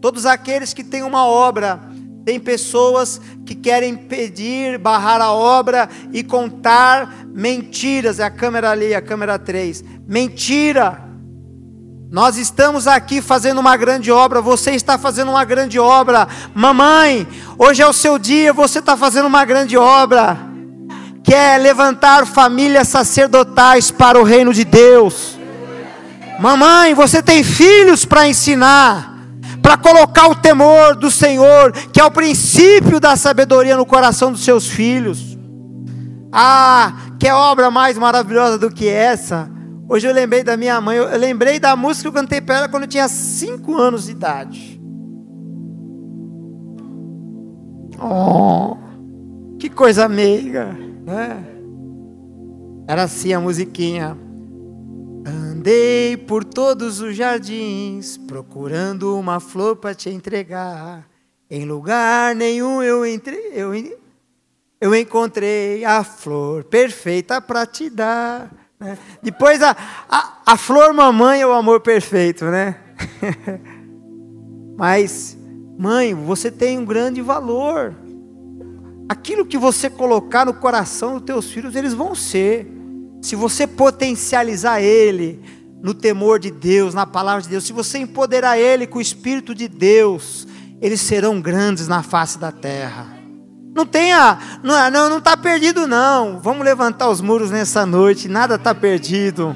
[0.00, 1.80] Todos aqueles que têm uma obra
[2.26, 8.18] Tem pessoas que querem pedir, barrar a obra e contar mentiras.
[8.18, 9.84] É a câmera ali, a câmera 3.
[10.08, 11.05] Mentira.
[12.16, 16.26] Nós estamos aqui fazendo uma grande obra, você está fazendo uma grande obra.
[16.54, 20.38] Mamãe, hoje é o seu dia, você está fazendo uma grande obra.
[21.22, 25.38] Quer levantar famílias sacerdotais para o reino de Deus.
[26.40, 29.14] Mamãe, você tem filhos para ensinar
[29.60, 34.42] para colocar o temor do Senhor, que é o princípio da sabedoria no coração dos
[34.42, 35.36] seus filhos.
[36.32, 39.54] Ah, que obra mais maravilhosa do que essa?
[39.88, 42.68] Hoje eu lembrei da minha mãe, eu lembrei da música que eu cantei para ela
[42.68, 44.80] quando eu tinha 5 anos de idade.
[48.00, 48.76] Oh,
[49.58, 50.72] que coisa meiga,
[51.04, 51.44] né?
[52.88, 54.18] Era assim a musiquinha.
[55.24, 61.08] Andei por todos os jardins, procurando uma flor para te entregar.
[61.48, 63.72] Em lugar nenhum eu, entre, eu,
[64.80, 68.65] eu encontrei a flor perfeita para te dar.
[68.78, 68.98] Né?
[69.22, 69.76] Depois a,
[70.08, 72.76] a, a flor mamãe é o amor perfeito, né?
[74.76, 75.36] Mas,
[75.78, 77.94] mãe, você tem um grande valor.
[79.08, 82.70] Aquilo que você colocar no coração dos teus filhos, eles vão ser
[83.22, 85.40] se você potencializar ele
[85.82, 89.54] no temor de Deus, na palavra de Deus, se você empoderar ele com o Espírito
[89.54, 90.46] de Deus,
[90.80, 93.15] eles serão grandes na face da terra.
[93.76, 96.40] Não tenha, não, não, não está perdido não.
[96.40, 98.26] Vamos levantar os muros nessa noite.
[98.26, 99.54] Nada está perdido.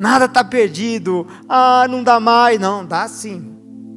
[0.00, 1.26] Nada está perdido.
[1.46, 2.58] Ah, não dá mais.
[2.58, 3.54] Não, dá sim.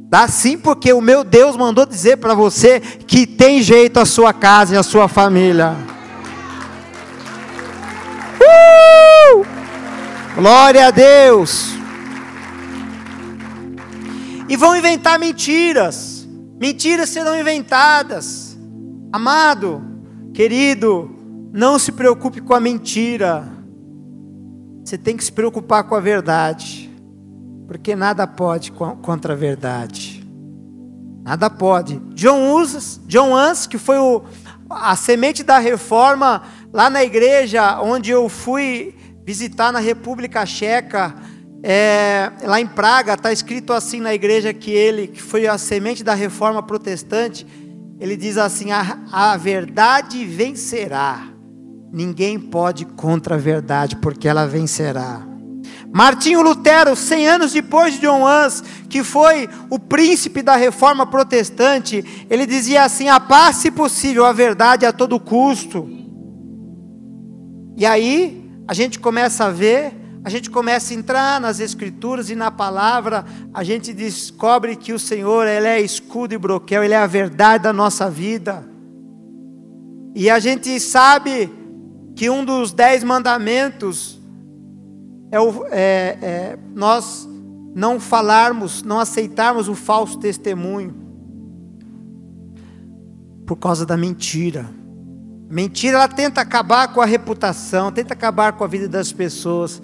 [0.09, 4.33] Dá sim, porque o meu Deus mandou dizer para você que tem jeito a sua
[4.33, 5.77] casa e a sua família.
[8.41, 9.45] Uh!
[10.35, 11.69] Glória a Deus.
[14.49, 16.27] E vão inventar mentiras.
[16.59, 18.46] Mentiras serão inventadas.
[19.11, 19.81] Amado,
[20.33, 21.09] querido,
[21.51, 23.47] não se preocupe com a mentira.
[24.83, 26.89] Você tem que se preocupar com a verdade.
[27.67, 30.25] Porque nada pode contra a verdade.
[31.23, 31.97] Nada pode.
[32.13, 34.23] John Us, John Ans, que foi o,
[34.69, 36.43] a semente da reforma,
[36.73, 38.93] Lá na igreja onde eu fui
[39.25, 41.15] visitar na República Checa,
[41.63, 46.03] é, lá em Praga, está escrito assim na igreja que ele, que foi a semente
[46.03, 47.47] da reforma protestante,
[47.99, 51.27] ele diz assim: a, a verdade vencerá.
[51.91, 55.25] Ninguém pode contra a verdade, porque ela vencerá.
[55.91, 62.27] Martinho Lutero, 100 anos depois de John Hus, que foi o príncipe da reforma protestante,
[62.29, 65.89] ele dizia assim: a paz, se possível, a verdade a todo custo.
[67.77, 69.93] E aí a gente começa a ver,
[70.27, 74.99] a gente começa a entrar nas escrituras e na palavra, a gente descobre que o
[74.99, 78.67] Senhor, ele é escudo e broquel, ele é a verdade da nossa vida.
[80.13, 81.49] E a gente sabe
[82.13, 84.19] que um dos dez mandamentos
[85.31, 87.25] é, o, é, é nós
[87.73, 90.93] não falarmos, não aceitarmos o falso testemunho
[93.45, 94.69] por causa da mentira.
[95.49, 99.81] Mentira, ela tenta acabar com a reputação, tenta acabar com a vida das pessoas,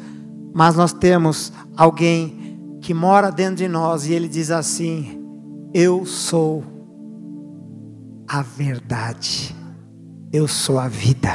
[0.53, 5.19] mas nós temos alguém que mora dentro de nós e ele diz assim:
[5.73, 6.63] Eu sou
[8.27, 9.55] a verdade,
[10.31, 11.31] eu sou a vida.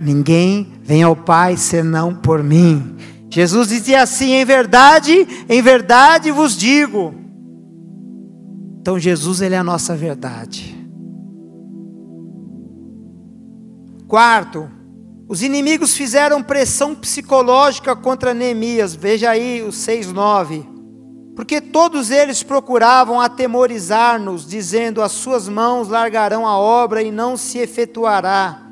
[0.00, 2.96] Ninguém vem ao Pai senão por mim.
[3.30, 7.14] Jesus dizia assim: Em verdade, em verdade vos digo.
[8.80, 10.74] Então Jesus ele é a nossa verdade.
[14.06, 14.68] Quarto,
[15.26, 18.94] os inimigos fizeram pressão psicológica contra Neemias.
[18.94, 20.66] Veja aí o 6:9.
[21.34, 27.58] Porque todos eles procuravam atemorizar-nos, dizendo: As suas mãos largarão a obra e não se
[27.58, 28.62] efetuará.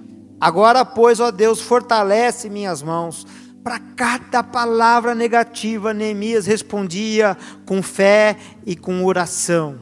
[0.41, 3.27] Agora, pois, ó Deus, fortalece minhas mãos.
[3.65, 8.37] Para cada palavra negativa, Neemias respondia com fé
[8.67, 9.79] e com oração.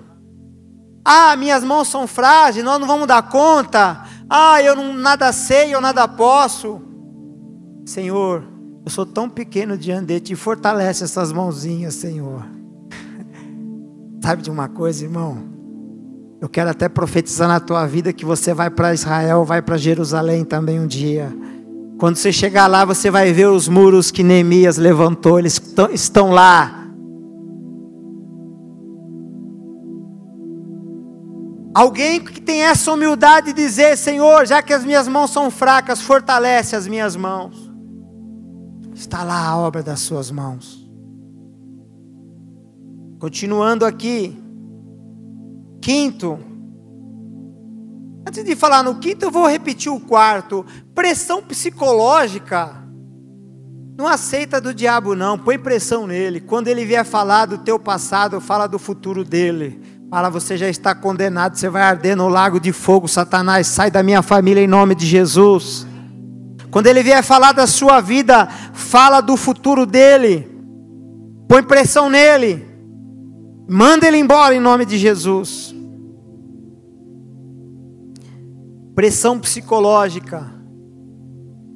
[1.05, 4.05] Ah, minhas mãos são frágeis, nós não vamos dar conta.
[4.33, 6.81] Ah, eu não nada sei, eu nada posso.
[7.85, 8.45] Senhor,
[8.85, 12.47] eu sou tão pequeno diante de ti, fortalece essas mãozinhas, Senhor.
[14.23, 15.51] Sabe de uma coisa, irmão?
[16.41, 20.45] Eu quero até profetizar na tua vida que você vai para Israel, vai para Jerusalém
[20.45, 21.29] também um dia.
[21.99, 25.61] Quando você chegar lá, você vai ver os muros que Neemias levantou, eles
[25.93, 26.80] estão lá
[31.75, 36.01] Alguém que tem essa humildade de dizer: Senhor, já que as minhas mãos são fracas,
[36.01, 37.71] fortalece as minhas mãos.
[38.95, 40.89] Está lá a obra das suas mãos.
[43.19, 44.37] Continuando aqui.
[45.81, 46.39] Quinto,
[48.27, 50.65] Antes de falar no quinto, eu vou repetir o quarto.
[50.95, 52.77] Pressão psicológica.
[53.97, 55.39] Não aceita do diabo, não.
[55.39, 56.41] Põe pressão nele.
[56.41, 60.00] Quando ele vier falar do teu passado, fala do futuro dele.
[60.11, 63.69] Fala, você já está condenado, você vai arder no lago de fogo, Satanás.
[63.69, 65.87] Sai da minha família em nome de Jesus.
[66.69, 70.51] Quando ele vier falar da sua vida, fala do futuro dele.
[71.49, 72.67] Põe pressão nele.
[73.69, 75.73] Manda ele embora em nome de Jesus.
[78.97, 80.45] Pressão psicológica.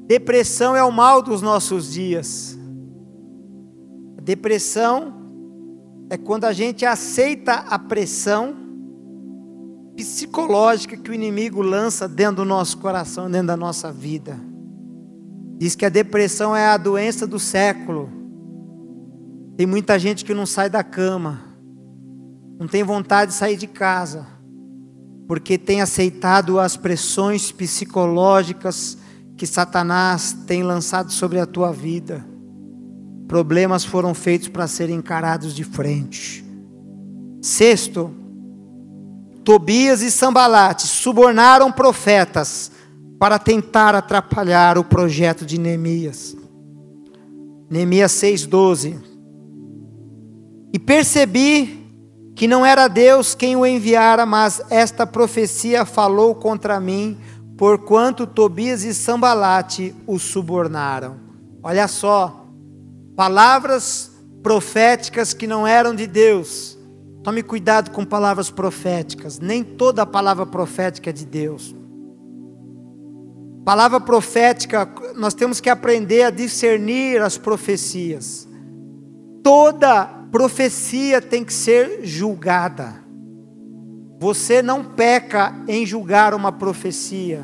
[0.08, 2.58] Depressão é o mal dos nossos dias.
[4.20, 5.23] depressão
[6.10, 8.54] é quando a gente aceita a pressão
[9.96, 14.38] psicológica que o inimigo lança dentro do nosso coração, dentro da nossa vida.
[15.56, 18.10] Diz que a depressão é a doença do século.
[19.56, 21.40] Tem muita gente que não sai da cama,
[22.58, 24.26] não tem vontade de sair de casa,
[25.28, 28.98] porque tem aceitado as pressões psicológicas
[29.36, 32.33] que Satanás tem lançado sobre a tua vida.
[33.26, 36.44] Problemas foram feitos para serem encarados de frente.
[37.40, 38.10] Sexto,
[39.44, 42.70] Tobias e Sambalate subornaram profetas
[43.18, 46.36] para tentar atrapalhar o projeto de Neemias.
[47.68, 48.98] Neemias 6,12.
[50.72, 51.84] E percebi
[52.34, 57.16] que não era Deus quem o enviara, mas esta profecia falou contra mim,
[57.56, 61.16] porquanto Tobias e Sambalate o subornaram.
[61.62, 62.43] Olha só,
[63.16, 64.10] palavras
[64.42, 66.78] proféticas que não eram de Deus.
[67.22, 71.74] Tome cuidado com palavras proféticas, nem toda palavra profética é de Deus.
[73.64, 74.86] Palavra profética,
[75.16, 78.46] nós temos que aprender a discernir as profecias.
[79.42, 83.02] Toda profecia tem que ser julgada.
[84.20, 87.42] Você não peca em julgar uma profecia.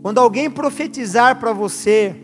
[0.00, 2.23] Quando alguém profetizar para você,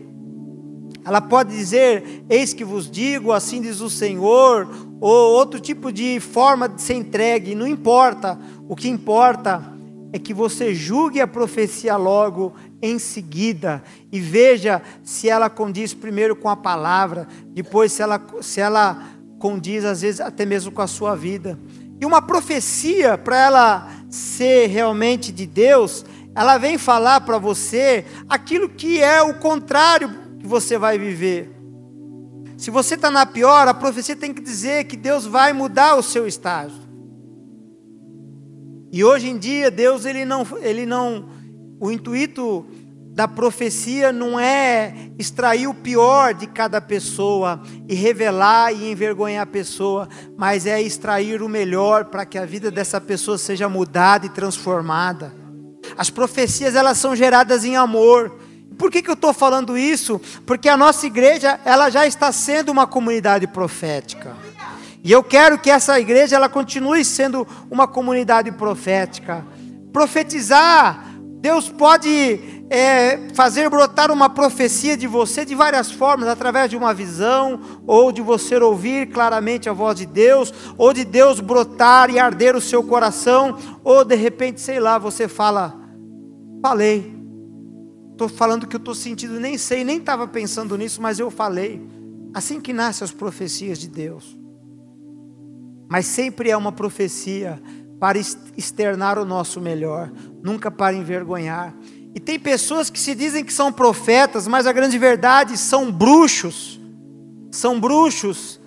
[1.03, 4.67] ela pode dizer: Eis que vos digo, assim diz o Senhor,
[4.99, 8.39] ou outro tipo de forma de ser entregue, não importa.
[8.67, 9.71] O que importa
[10.13, 13.81] é que você julgue a profecia logo em seguida
[14.11, 19.01] e veja se ela condiz primeiro com a palavra, depois se ela, se ela
[19.39, 21.57] condiz às vezes até mesmo com a sua vida.
[21.99, 26.03] E uma profecia, para ela ser realmente de Deus,
[26.35, 31.55] ela vem falar para você aquilo que é o contrário que você vai viver.
[32.57, 36.03] Se você está na pior, a profecia tem que dizer que Deus vai mudar o
[36.03, 36.81] seu estágio.
[38.91, 41.29] E hoje em dia, Deus ele não, ele não
[41.79, 42.65] o intuito
[43.13, 49.45] da profecia não é extrair o pior de cada pessoa e revelar e envergonhar a
[49.45, 54.29] pessoa, mas é extrair o melhor para que a vida dessa pessoa seja mudada e
[54.29, 55.33] transformada.
[55.97, 58.40] As profecias elas são geradas em amor.
[58.77, 60.19] Por que, que eu estou falando isso?
[60.45, 64.35] Porque a nossa igreja ela já está sendo uma comunidade profética.
[65.03, 69.45] E eu quero que essa igreja ela continue sendo uma comunidade profética.
[69.91, 71.11] Profetizar
[71.41, 76.93] Deus pode é, fazer brotar uma profecia de você de várias formas, através de uma
[76.93, 82.19] visão, ou de você ouvir claramente a voz de Deus, ou de Deus brotar e
[82.19, 85.73] arder o seu coração, ou de repente, sei lá, você fala,
[86.61, 87.11] falei,
[88.25, 91.81] estou falando que eu estou sentindo, nem sei, nem estava pensando nisso, mas eu falei.
[92.33, 94.37] Assim que nascem as profecias de Deus.
[95.89, 97.61] Mas sempre é uma profecia
[97.99, 98.19] para
[98.55, 100.11] externar o nosso melhor,
[100.43, 101.73] nunca para envergonhar.
[102.13, 106.79] E tem pessoas que se dizem que são profetas, mas a grande verdade são bruxos.
[107.49, 108.59] São bruxos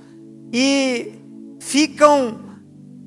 [0.53, 1.13] e
[1.61, 2.41] ficam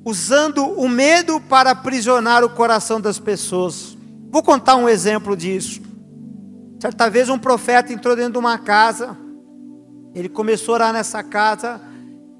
[0.04, 3.96] usando o medo para aprisionar o coração das pessoas.
[4.30, 5.87] Vou contar um exemplo disso.
[6.78, 9.16] Certa vez um profeta entrou dentro de uma casa,
[10.14, 11.80] ele começou a orar nessa casa,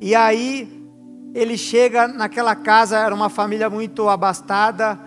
[0.01, 0.87] e aí
[1.35, 4.99] ele chega naquela casa, era uma família muito abastada,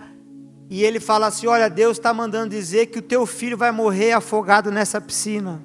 [0.68, 4.12] e ele fala assim: Olha, Deus está mandando dizer que o teu filho vai morrer
[4.12, 5.62] afogado nessa piscina.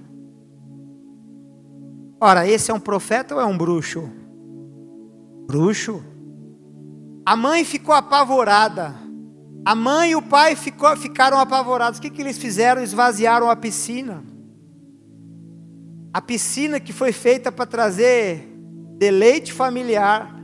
[2.19, 4.09] Ora, esse é um profeta ou é um bruxo?
[5.45, 6.03] Bruxo.
[7.25, 9.06] A mãe ficou apavorada.
[9.65, 11.99] A mãe e o pai ficou, ficaram apavorados.
[11.99, 12.81] O que, que eles fizeram?
[12.81, 14.23] Esvaziaram a piscina.
[16.13, 18.47] A piscina que foi feita para trazer
[18.97, 20.37] deleite familiar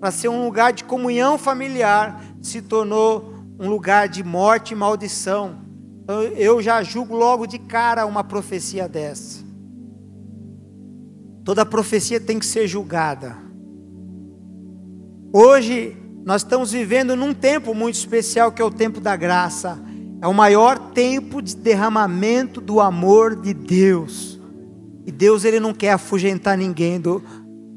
[0.00, 5.58] para ser um lugar de comunhão familiar, se tornou um lugar de morte e maldição.
[6.02, 9.44] Então, eu já julgo logo de cara uma profecia dessa.
[11.44, 13.36] Toda profecia tem que ser julgada.
[15.32, 15.96] Hoje
[16.26, 19.78] nós estamos vivendo num tempo muito especial que é o tempo da graça.
[20.20, 24.36] É o maior tempo de derramamento do amor de Deus.
[25.06, 27.22] E Deus ele não quer afugentar ninguém do,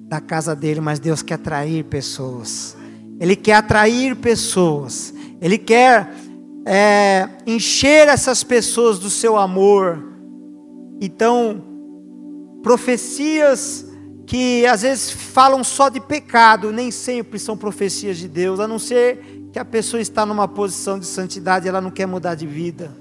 [0.08, 2.76] da casa dele, mas Deus quer atrair pessoas.
[3.20, 5.14] Ele quer atrair pessoas.
[5.40, 6.12] Ele quer
[6.66, 10.04] é, encher essas pessoas do seu amor.
[11.00, 11.62] Então,
[12.64, 13.86] profecias
[14.30, 18.78] que às vezes falam só de pecado, nem sempre são profecias de Deus, a não
[18.78, 22.92] ser que a pessoa está numa posição de santidade, ela não quer mudar de vida.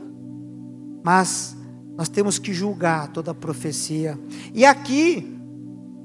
[1.04, 1.54] Mas
[1.98, 4.18] nós temos que julgar toda profecia.
[4.54, 5.38] E aqui,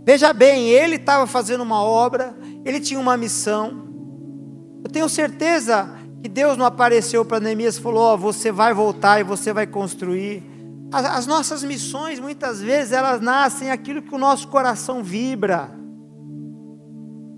[0.05, 3.87] veja bem, ele estava fazendo uma obra, ele tinha uma missão.
[4.83, 5.89] Eu tenho certeza
[6.21, 9.53] que Deus não apareceu para Neemias e falou: Ó, oh, você vai voltar e você
[9.53, 10.43] vai construir.
[10.93, 15.71] As, as nossas missões, muitas vezes, elas nascem aquilo que o nosso coração vibra,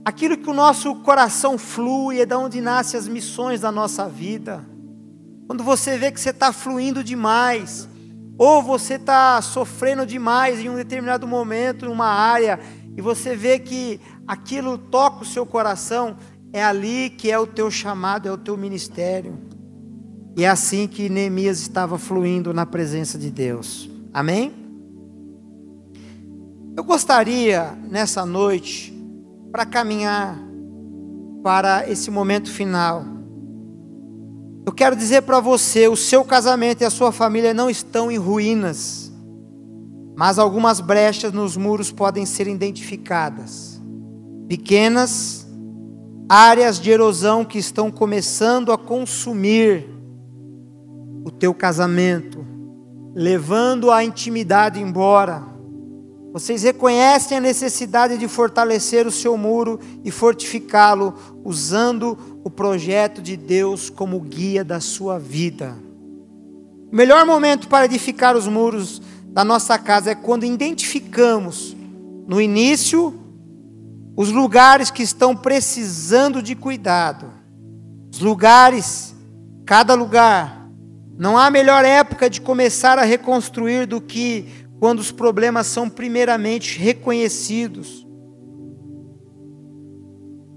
[0.03, 4.65] aquilo que o nosso coração flui, é da onde nascem as missões da nossa vida.
[5.47, 7.87] Quando você vê que você está fluindo demais,
[8.37, 12.59] ou você está sofrendo demais em um determinado momento, em uma área,
[12.97, 16.17] e você vê que aquilo toca o seu coração,
[16.51, 19.54] é ali que é o teu chamado, é o teu ministério.
[20.35, 23.89] E é assim que Neemias estava fluindo na presença de Deus.
[24.13, 24.51] Amém?
[26.75, 28.93] Eu gostaria, nessa noite,
[29.51, 30.37] para caminhar
[31.41, 33.05] para esse momento final,
[34.65, 38.17] eu quero dizer para você: o seu casamento e a sua família não estão em
[38.17, 39.09] ruínas,
[40.17, 43.75] mas algumas brechas nos muros podem ser identificadas
[44.47, 45.47] pequenas
[46.29, 49.94] áreas de erosão que estão começando a consumir
[51.25, 52.45] o teu casamento,
[53.15, 55.43] levando a intimidade embora.
[56.31, 63.35] Vocês reconhecem a necessidade de fortalecer o seu muro e fortificá-lo, usando o projeto de
[63.35, 65.75] Deus como guia da sua vida.
[66.91, 71.75] O melhor momento para edificar os muros da nossa casa é quando identificamos
[72.27, 73.19] no início
[74.15, 77.25] os lugares que estão precisando de cuidado.
[78.13, 79.15] Os lugares,
[79.65, 80.64] cada lugar
[81.17, 84.49] não há melhor época de começar a reconstruir do que
[84.79, 88.05] quando os problemas são primeiramente reconhecidos.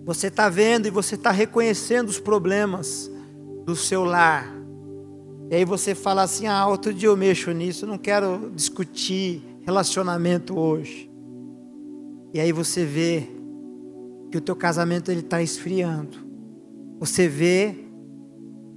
[0.04, 3.08] Você está vendo e você está reconhecendo os problemas
[3.64, 4.52] do seu lar.
[5.48, 10.58] E aí você fala assim: ah, outro dia eu mexo nisso, não quero discutir relacionamento
[10.58, 11.08] hoje.
[12.34, 13.28] E aí você vê
[14.30, 16.18] que o teu casamento ele está esfriando.
[16.98, 17.76] Você vê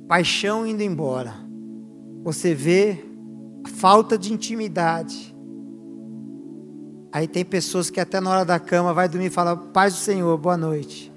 [0.08, 1.51] paixão indo embora
[2.24, 3.03] você vê
[3.63, 5.36] a falta de intimidade.
[7.11, 9.99] Aí tem pessoas que até na hora da cama vai dormir e fala: Paz do
[9.99, 11.11] Senhor, boa noite.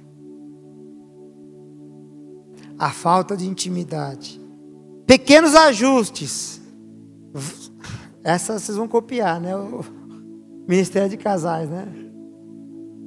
[2.79, 4.41] A falta de intimidade.
[5.07, 6.61] Pequenos ajustes.
[8.25, 9.55] Essa vocês vão copiar, né?
[9.55, 9.85] O
[10.67, 11.87] Ministério de Casais, né?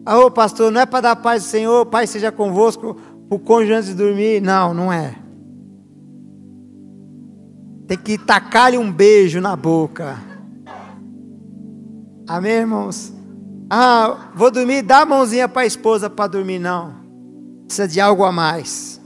[0.05, 2.95] Ah, ô pastor, não é para dar paz do Senhor, Pai seja convosco,
[3.29, 4.41] o cônjuge antes de dormir.
[4.41, 5.26] Não, não é.
[7.87, 10.17] Tem que tacar-lhe um beijo na boca.
[12.27, 13.13] Amém, irmãos?
[13.69, 16.95] Ah, vou dormir, dá a mãozinha para a esposa para dormir, não.
[17.65, 18.99] Precisa de algo a mais.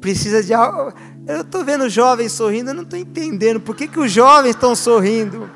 [0.00, 0.92] Precisa de algo.
[1.26, 3.60] Eu estou vendo jovens sorrindo, eu não estou entendendo.
[3.60, 5.48] Por que, que os jovens estão sorrindo?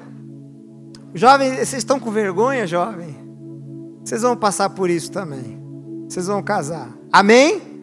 [1.14, 3.16] Jovens, vocês estão com vergonha, jovem?
[4.04, 5.62] Vocês vão passar por isso também.
[6.08, 6.90] Vocês vão casar.
[7.12, 7.73] Amém?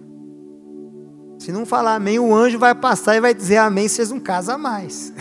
[1.41, 4.59] Se não falar amém, o anjo vai passar e vai dizer amém, vocês não casam
[4.59, 5.11] mais.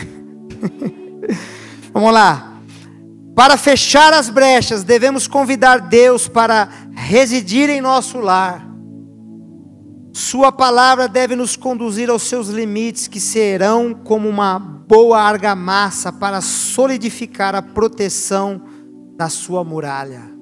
[1.91, 2.61] Vamos lá.
[3.35, 8.63] Para fechar as brechas, devemos convidar Deus para residir em nosso lar.
[10.13, 16.39] Sua palavra deve nos conduzir aos seus limites, que serão como uma boa argamassa para
[16.39, 18.61] solidificar a proteção
[19.17, 20.40] da sua muralha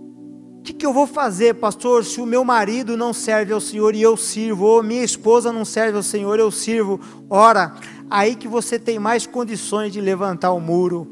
[0.69, 4.01] que, que eu vou fazer, pastor, se o meu marido não serve ao Senhor e
[4.01, 6.99] eu sirvo, ou minha esposa não serve ao Senhor eu sirvo?
[7.29, 7.73] Ora,
[8.09, 11.07] aí que você tem mais condições de levantar o muro,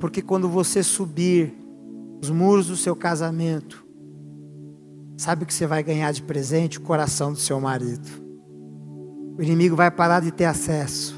[0.00, 1.54] porque quando você subir
[2.22, 3.84] os muros do seu casamento,
[5.18, 6.78] sabe o que você vai ganhar de presente?
[6.78, 8.08] O coração do seu marido.
[9.36, 11.14] O inimigo vai parar de ter acesso,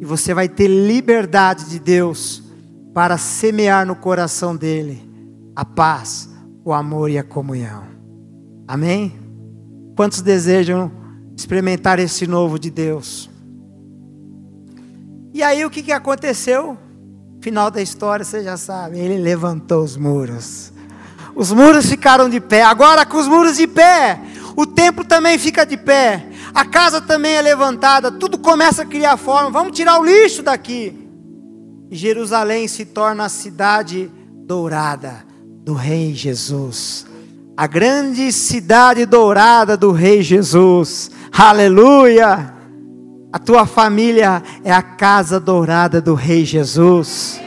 [0.00, 2.42] e você vai ter liberdade de Deus
[2.92, 5.02] para semear no coração dele
[5.56, 6.33] a paz
[6.64, 7.84] o amor e a comunhão.
[8.66, 9.12] Amém?
[9.94, 10.90] Quantos desejam
[11.36, 13.28] experimentar esse novo de Deus?
[15.34, 16.78] E aí o que, que aconteceu?
[17.42, 18.98] Final da história, você já sabe.
[18.98, 20.72] Ele levantou os muros.
[21.34, 22.62] Os muros ficaram de pé.
[22.62, 24.18] Agora com os muros de pé,
[24.56, 26.26] o templo também fica de pé.
[26.54, 29.50] a casa também é levantada, tudo começa a criar forma.
[29.50, 30.98] Vamos tirar o lixo daqui.
[31.90, 34.10] Jerusalém se torna a cidade
[34.46, 35.33] dourada
[35.64, 37.06] do Rei Jesus.
[37.56, 41.10] A grande cidade dourada do Rei Jesus.
[41.32, 42.52] Aleluia!
[43.32, 47.40] A tua família é a casa dourada do Rei Jesus.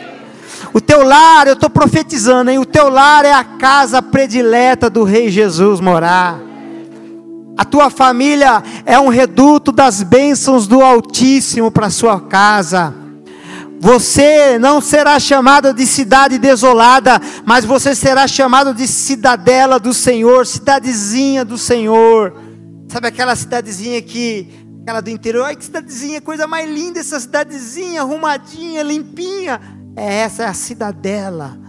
[0.74, 2.58] O teu lar, eu estou profetizando, hein?
[2.58, 6.40] O teu lar é a casa predileta do Rei Jesus morar.
[7.56, 12.96] A tua família é um reduto das bênçãos do Altíssimo para sua casa.
[13.80, 20.46] Você não será chamado de cidade desolada, mas você será chamado de cidadela do Senhor,
[20.46, 22.34] cidadezinha do Senhor.
[22.90, 24.50] Sabe aquela cidadezinha que,
[24.82, 29.62] aquela do interior, ai que cidadezinha, coisa mais linda essa cidadezinha, arrumadinha, limpinha.
[29.96, 31.68] É essa é a cidadela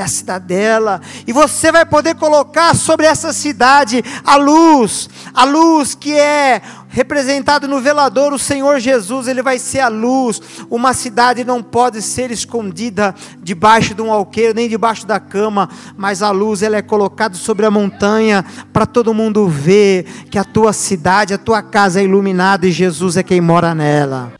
[0.00, 5.94] é a cidadela, e você vai poder colocar sobre essa cidade a luz, a luz
[5.94, 10.40] que é representado no velador, o Senhor Jesus, ele vai ser a luz.
[10.70, 16.22] Uma cidade não pode ser escondida debaixo de um alqueiro, nem debaixo da cama, mas
[16.22, 20.72] a luz ela é colocada sobre a montanha para todo mundo ver que a tua
[20.72, 24.37] cidade, a tua casa é iluminada e Jesus é quem mora nela.